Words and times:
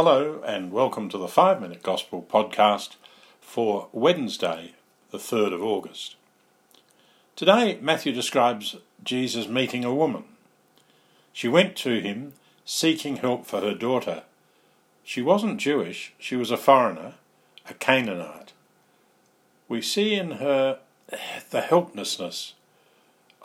Hello, 0.00 0.40
and 0.46 0.70
welcome 0.70 1.08
to 1.08 1.18
the 1.18 1.26
5 1.26 1.60
Minute 1.60 1.82
Gospel 1.82 2.22
podcast 2.22 2.94
for 3.40 3.88
Wednesday, 3.90 4.74
the 5.10 5.18
3rd 5.18 5.52
of 5.54 5.60
August. 5.60 6.14
Today, 7.34 7.80
Matthew 7.82 8.12
describes 8.12 8.76
Jesus 9.02 9.48
meeting 9.48 9.84
a 9.84 9.92
woman. 9.92 10.22
She 11.32 11.48
went 11.48 11.74
to 11.78 11.98
him 11.98 12.34
seeking 12.64 13.16
help 13.16 13.44
for 13.44 13.60
her 13.60 13.74
daughter. 13.74 14.22
She 15.02 15.20
wasn't 15.20 15.58
Jewish, 15.58 16.14
she 16.16 16.36
was 16.36 16.52
a 16.52 16.56
foreigner, 16.56 17.14
a 17.68 17.74
Canaanite. 17.74 18.52
We 19.66 19.82
see 19.82 20.14
in 20.14 20.30
her 20.30 20.78
the 21.50 21.62
helplessness 21.62 22.54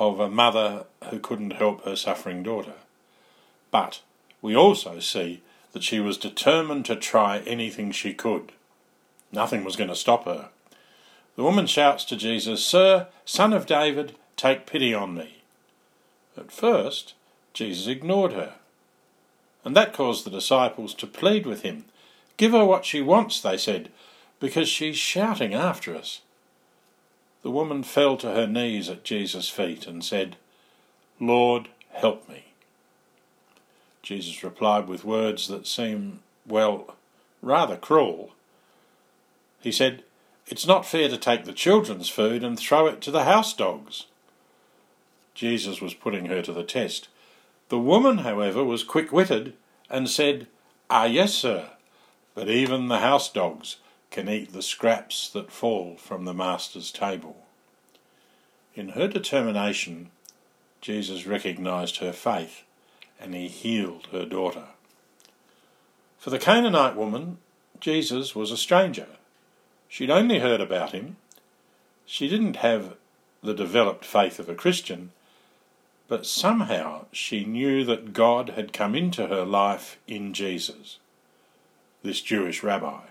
of 0.00 0.18
a 0.18 0.30
mother 0.30 0.86
who 1.10 1.18
couldn't 1.18 1.52
help 1.52 1.84
her 1.84 1.94
suffering 1.94 2.42
daughter. 2.42 2.76
But 3.70 4.00
we 4.40 4.56
also 4.56 4.98
see 4.98 5.42
that 5.78 5.84
she 5.84 6.00
was 6.00 6.18
determined 6.18 6.84
to 6.84 6.96
try 6.96 7.38
anything 7.46 7.92
she 7.92 8.12
could. 8.12 8.50
Nothing 9.30 9.62
was 9.62 9.76
going 9.76 9.90
to 9.90 9.94
stop 9.94 10.24
her. 10.24 10.48
The 11.36 11.44
woman 11.44 11.68
shouts 11.68 12.04
to 12.06 12.16
Jesus, 12.16 12.66
Sir, 12.66 13.06
son 13.24 13.52
of 13.52 13.64
David, 13.64 14.16
take 14.36 14.66
pity 14.66 14.92
on 14.92 15.14
me. 15.14 15.42
At 16.36 16.50
first, 16.50 17.14
Jesus 17.52 17.86
ignored 17.86 18.32
her. 18.32 18.54
And 19.64 19.76
that 19.76 19.92
caused 19.92 20.26
the 20.26 20.30
disciples 20.30 20.94
to 20.94 21.06
plead 21.06 21.46
with 21.46 21.62
him. 21.62 21.84
Give 22.36 22.50
her 22.50 22.64
what 22.64 22.84
she 22.84 23.00
wants, 23.00 23.40
they 23.40 23.56
said, 23.56 23.88
because 24.40 24.68
she's 24.68 24.98
shouting 24.98 25.54
after 25.54 25.94
us. 25.94 26.22
The 27.42 27.52
woman 27.52 27.84
fell 27.84 28.16
to 28.16 28.32
her 28.32 28.48
knees 28.48 28.88
at 28.88 29.04
Jesus' 29.04 29.48
feet 29.48 29.86
and 29.86 30.04
said, 30.04 30.38
Lord, 31.20 31.68
help 31.92 32.28
me. 32.28 32.47
Jesus 34.08 34.42
replied 34.42 34.88
with 34.88 35.04
words 35.04 35.48
that 35.48 35.66
seem, 35.66 36.20
well, 36.46 36.96
rather 37.42 37.76
cruel. 37.76 38.30
He 39.60 39.70
said, 39.70 40.02
It's 40.46 40.66
not 40.66 40.86
fair 40.86 41.10
to 41.10 41.18
take 41.18 41.44
the 41.44 41.52
children's 41.52 42.08
food 42.08 42.42
and 42.42 42.58
throw 42.58 42.86
it 42.86 43.02
to 43.02 43.10
the 43.10 43.24
house 43.24 43.52
dogs. 43.52 44.06
Jesus 45.34 45.82
was 45.82 45.92
putting 45.92 46.24
her 46.24 46.40
to 46.40 46.54
the 46.54 46.64
test. 46.64 47.08
The 47.68 47.78
woman, 47.78 48.18
however, 48.18 48.64
was 48.64 48.82
quick 48.82 49.12
witted 49.12 49.52
and 49.90 50.08
said, 50.08 50.46
Ah, 50.88 51.04
yes, 51.04 51.34
sir, 51.34 51.68
but 52.34 52.48
even 52.48 52.88
the 52.88 53.00
house 53.00 53.30
dogs 53.30 53.76
can 54.10 54.26
eat 54.26 54.54
the 54.54 54.62
scraps 54.62 55.28
that 55.28 55.52
fall 55.52 55.98
from 55.98 56.24
the 56.24 56.32
Master's 56.32 56.90
table. 56.90 57.44
In 58.74 58.90
her 58.90 59.06
determination, 59.06 60.08
Jesus 60.80 61.26
recognized 61.26 61.98
her 61.98 62.14
faith 62.14 62.64
and 63.20 63.34
he 63.34 63.48
healed 63.48 64.08
her 64.12 64.24
daughter. 64.24 64.64
For 66.18 66.30
the 66.30 66.38
Canaanite 66.38 66.96
woman, 66.96 67.38
Jesus 67.80 68.34
was 68.34 68.50
a 68.50 68.56
stranger. 68.56 69.06
She'd 69.88 70.10
only 70.10 70.40
heard 70.40 70.60
about 70.60 70.92
him. 70.92 71.16
She 72.04 72.28
didn't 72.28 72.56
have 72.56 72.96
the 73.42 73.54
developed 73.54 74.04
faith 74.04 74.38
of 74.38 74.48
a 74.48 74.54
Christian, 74.54 75.12
but 76.08 76.26
somehow 76.26 77.06
she 77.12 77.44
knew 77.44 77.84
that 77.84 78.12
God 78.12 78.50
had 78.50 78.72
come 78.72 78.94
into 78.94 79.28
her 79.28 79.44
life 79.44 79.98
in 80.06 80.32
Jesus, 80.32 80.98
this 82.02 82.20
Jewish 82.20 82.62
rabbi. 82.62 83.02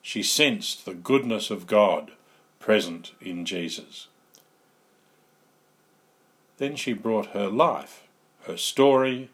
She 0.00 0.22
sensed 0.22 0.84
the 0.84 0.94
goodness 0.94 1.50
of 1.50 1.66
God 1.66 2.12
present 2.60 3.12
in 3.20 3.44
Jesus. 3.44 4.08
Then 6.58 6.76
she 6.76 6.92
brought 6.92 7.26
her 7.28 7.48
life 7.48 8.03
her 8.46 8.56
story 8.56 9.30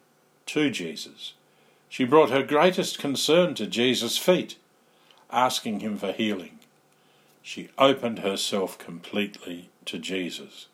to 0.46 0.70
Jesus. 0.70 1.34
She 1.88 2.04
brought 2.04 2.30
her 2.30 2.42
greatest 2.42 2.98
concern 2.98 3.54
to 3.54 3.66
Jesus' 3.66 4.16
feet, 4.16 4.56
asking 5.30 5.80
him 5.80 5.96
for 5.96 6.12
healing. 6.12 6.58
She 7.42 7.68
opened 7.78 8.20
herself 8.20 8.78
completely 8.78 9.70
to 9.86 9.98
Jesus. 9.98 10.66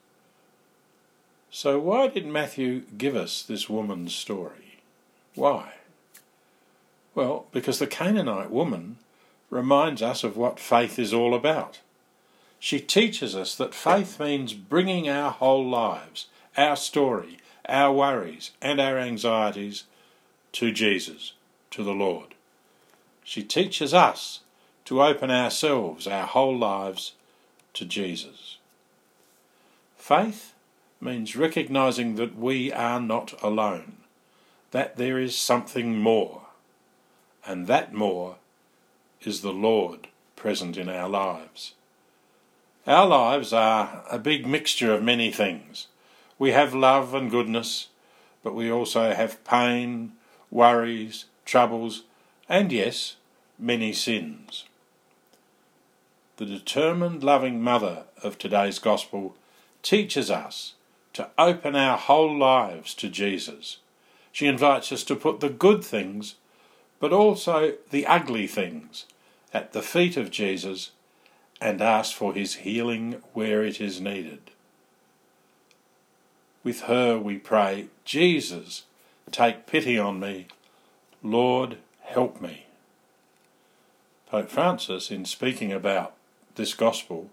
So, 1.51 1.79
why 1.79 2.09
did 2.09 2.27
Matthew 2.27 2.83
give 2.99 3.17
us 3.17 3.43
this 3.43 3.69
woman's 3.69 4.15
story? 4.15 4.81
Why? 5.35 5.75
Well, 7.15 7.47
because 7.51 7.79
the 7.79 7.87
Canaanite 7.87 8.51
woman 8.51 8.99
reminds 9.49 10.03
us 10.03 10.23
of 10.23 10.37
what 10.37 10.61
faith 10.61 10.99
is 10.99 11.15
all 11.15 11.35
about. 11.35 11.81
She 12.59 12.81
teaches 12.81 13.35
us 13.35 13.55
that 13.57 13.75
faith 13.75 14.21
means 14.21 14.53
bringing 14.53 15.09
our 15.09 15.31
whole 15.31 15.67
lives, 15.67 16.27
our 16.57 16.77
story, 16.77 17.39
our 17.69 17.93
worries 17.93 18.53
and 18.61 18.81
our 18.81 18.99
anxieties 18.99 19.85
to 20.53 20.73
Jesus, 20.73 21.33
to 21.71 21.83
the 21.83 21.93
Lord. 21.93 22.35
She 23.25 23.43
teaches 23.43 23.93
us 23.93 24.41
to 24.85 25.03
open 25.03 25.31
ourselves, 25.31 26.07
our 26.07 26.27
whole 26.27 26.57
lives, 26.57 27.13
to 27.75 27.85
Jesus. 27.85 28.59
Faith 29.97 30.55
means 31.01 31.37
recognizing 31.37 32.15
that 32.15 32.39
we 32.39 32.73
are 32.73 33.01
not 33.01 33.35
alone, 33.43 33.99
that 34.71 34.97
there 34.97 35.19
is 35.19 35.37
something 35.37 35.99
more, 35.99 36.43
and 37.45 37.67
that 37.67 37.93
more 37.93 38.37
is 39.23 39.41
the 39.41 39.53
Lord 39.53 40.09
present 40.37 40.77
in 40.77 40.89
our 40.89 41.09
lives. 41.09 41.75
Our 42.87 43.07
lives 43.07 43.53
are 43.53 44.05
a 44.11 44.19
big 44.19 44.47
mixture 44.47 44.95
of 44.95 45.03
many 45.03 45.33
things. 45.33 45.89
We 46.39 46.53
have 46.53 46.75
love 46.75 47.15
and 47.15 47.31
goodness, 47.31 47.89
but 48.43 48.55
we 48.55 48.71
also 48.71 49.15
have 49.15 49.43
pain, 49.45 50.13
worries, 50.51 51.25
troubles, 51.45 52.03
and 52.49 52.71
yes, 52.71 53.17
many 53.59 53.93
sins. 53.93 54.67
The 56.37 56.45
determined, 56.45 57.25
loving 57.25 57.63
mother 57.63 58.05
of 58.23 58.37
today's 58.37 58.79
Gospel 58.79 59.35
teaches 59.83 60.31
us 60.31 60.75
to 61.15 61.31
open 61.39 61.75
our 61.75 61.97
whole 61.97 62.37
lives 62.37 62.95
to 62.95 63.09
Jesus. 63.09 63.79
She 64.33 64.47
invites 64.47 64.93
us 64.93 65.03
to 65.05 65.17
put 65.17 65.41
the 65.41 65.49
good 65.49 65.83
things, 65.83 66.35
but 67.01 67.13
also 67.13 67.75
the 67.91 68.05
ugly 68.07 68.47
things, 68.47 69.07
at 69.55 69.73
the 69.73 69.81
feet 69.81 70.19
of 70.19 70.31
Jesus 70.31 70.91
and 71.61 71.81
ask 71.81 72.15
for 72.15 72.35
his 72.35 72.57
healing 72.57 73.23
where 73.33 73.63
it 73.63 73.81
is 73.81 74.01
needed. 74.01 74.51
With 76.67 76.81
her 76.91 77.17
we 77.17 77.39
pray, 77.39 77.91
Jesus, 78.05 78.87
take 79.31 79.67
pity 79.67 79.97
on 79.97 80.19
me. 80.19 80.49
Lord, 81.23 81.79
help 82.01 82.41
me. 82.41 82.67
Pope 84.29 84.51
Francis, 84.51 85.13
in 85.13 85.27
speaking 85.27 85.73
about 85.73 86.15
this 86.57 86.75
gospel, 86.75 87.31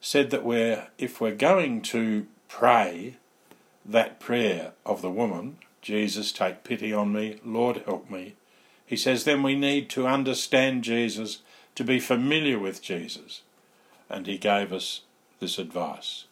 said 0.00 0.30
that 0.30 0.44
we're, 0.44 0.88
if 0.98 1.20
we're 1.20 1.36
going 1.36 1.80
to 1.82 2.26
pray 2.48 3.18
that 3.84 4.18
prayer 4.18 4.72
of 4.84 5.00
the 5.00 5.12
woman, 5.12 5.58
Jesus, 5.80 6.32
take 6.32 6.64
pity 6.64 6.92
on 6.92 7.12
me, 7.12 7.38
Lord, 7.44 7.84
help 7.86 8.10
me, 8.10 8.34
he 8.84 8.96
says 8.96 9.22
then 9.22 9.44
we 9.44 9.54
need 9.54 9.88
to 9.90 10.08
understand 10.08 10.82
Jesus, 10.82 11.38
to 11.76 11.84
be 11.84 12.00
familiar 12.00 12.58
with 12.58 12.82
Jesus. 12.82 13.42
And 14.10 14.26
he 14.26 14.38
gave 14.38 14.72
us 14.72 15.02
this 15.38 15.56
advice. 15.56 16.24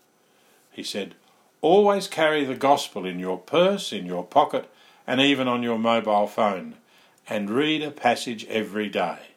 He 0.73 0.83
said, 0.83 1.15
Always 1.65 2.09
carry 2.09 2.45
the 2.45 2.55
gospel 2.55 3.07
in 3.07 3.19
your 3.19 3.39
purse, 3.39 3.91
in 3.91 4.05
your 4.05 4.23
pocket, 4.23 4.71
and 5.07 5.19
even 5.19 5.49
on 5.49 5.63
your 5.63 5.79
mobile 5.79 6.27
phone, 6.27 6.75
and 7.27 7.49
read 7.49 7.81
a 7.81 7.91
passage 7.91 8.45
every 8.51 8.91
day. 8.91 9.29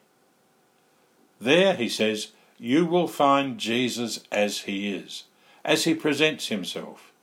There, 1.40 1.74
he 1.74 1.88
says, 1.88 2.34
you 2.60 2.86
will 2.86 3.08
find 3.08 3.58
Jesus 3.58 4.20
as 4.30 4.64
he 4.64 4.94
is, 4.94 5.24
as 5.64 5.86
he 5.86 5.94
presents 5.94 6.50
himself. 6.50 7.14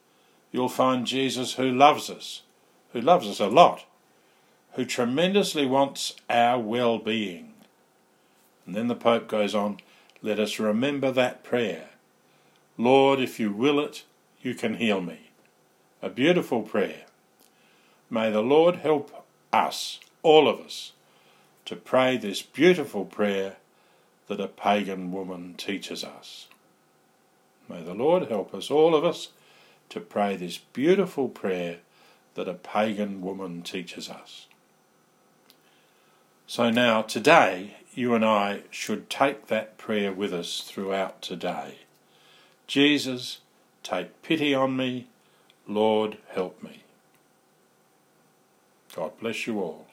You'll 0.50 0.70
find 0.70 1.06
Jesus 1.06 1.56
who 1.56 1.70
loves 1.70 2.08
us, 2.08 2.40
who 2.94 3.00
loves 3.02 3.28
us 3.28 3.40
a 3.40 3.48
lot, 3.48 3.84
who 4.72 4.86
tremendously 4.86 5.66
wants 5.66 6.14
our 6.30 6.58
well 6.58 6.98
being. 6.98 7.52
And 8.64 8.74
then 8.74 8.88
the 8.88 8.94
Pope 8.94 9.28
goes 9.28 9.54
on, 9.54 9.80
let 10.22 10.40
us 10.40 10.58
remember 10.58 11.12
that 11.12 11.44
prayer. 11.44 11.90
Lord, 12.78 13.20
if 13.20 13.38
you 13.38 13.52
will 13.52 13.78
it, 13.80 14.04
you 14.44 14.54
can 14.54 14.74
heal 14.74 15.00
me. 15.00 15.30
A 16.02 16.10
beautiful 16.10 16.62
prayer. 16.62 17.06
May 18.10 18.30
the 18.30 18.42
Lord 18.42 18.76
help 18.76 19.26
us, 19.52 19.98
all 20.22 20.46
of 20.46 20.60
us, 20.60 20.92
to 21.64 21.74
pray 21.74 22.18
this 22.18 22.42
beautiful 22.42 23.06
prayer 23.06 23.56
that 24.28 24.40
a 24.40 24.46
pagan 24.46 25.10
woman 25.10 25.54
teaches 25.54 26.04
us. 26.04 26.48
May 27.70 27.82
the 27.82 27.94
Lord 27.94 28.28
help 28.28 28.54
us, 28.54 28.70
all 28.70 28.94
of 28.94 29.02
us, 29.02 29.28
to 29.88 30.00
pray 30.00 30.36
this 30.36 30.58
beautiful 30.58 31.28
prayer 31.28 31.78
that 32.34 32.48
a 32.48 32.54
pagan 32.54 33.22
woman 33.22 33.62
teaches 33.62 34.10
us. 34.10 34.46
So 36.46 36.68
now, 36.68 37.00
today, 37.00 37.76
you 37.94 38.14
and 38.14 38.24
I 38.24 38.62
should 38.70 39.08
take 39.08 39.46
that 39.46 39.78
prayer 39.78 40.12
with 40.12 40.34
us 40.34 40.60
throughout 40.60 41.22
today. 41.22 41.78
Jesus, 42.66 43.38
Take 43.84 44.22
pity 44.22 44.54
on 44.54 44.76
me. 44.78 45.08
Lord, 45.68 46.16
help 46.30 46.62
me. 46.62 46.82
God 48.96 49.12
bless 49.20 49.46
you 49.46 49.60
all. 49.60 49.86